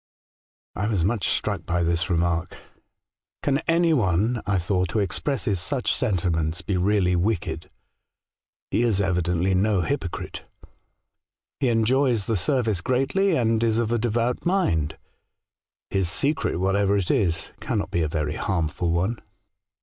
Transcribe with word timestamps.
"I 0.75 0.87
was 0.87 1.03
much 1.05 1.29
struck 1.29 1.63
by 1.67 1.83
this 1.83 2.09
remark.' 2.09 2.57
Can 3.43 3.59
any 3.67 3.93
one, 3.93 4.41
I 4.47 4.57
thought, 4.57 4.93
who 4.93 4.99
expresses 4.99 5.59
such 5.59 5.93
senti 5.93 6.27
ments 6.27 6.63
be 6.63 6.75
really 6.75 7.15
wicked? 7.15 7.69
He 8.71 8.81
is 8.81 8.99
evidently 8.99 9.53
no 9.53 9.81
hypocrite. 9.81 10.43
He 11.59 11.69
enjoys 11.69 12.25
the 12.25 12.35
service 12.35 12.81
greatly, 12.81 13.35
and 13.37 13.61
is 13.61 13.77
of 13.77 13.91
a 13.91 13.99
devout 13.99 14.43
mind. 14.43 14.97
His 15.91 16.09
secret, 16.09 16.55
whatever 16.57 16.97
it 16.97 17.11
is, 17.11 17.51
cannot 17.59 17.91
be 17.91 18.01
a 18.01 18.07
very 18.07 18.37
harmful 18.37 18.89
one.' 18.89 19.21